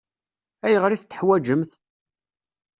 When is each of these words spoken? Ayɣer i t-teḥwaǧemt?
Ayɣer 0.65 0.91
i 0.91 0.97
t-teḥwaǧemt? 0.97 1.71